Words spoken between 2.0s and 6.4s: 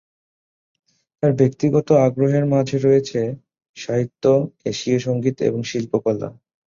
আগ্রহের মাঝে রয়েছে সাহিত্য, এশীয় সঙ্গীত, এবং শিল্পকলা।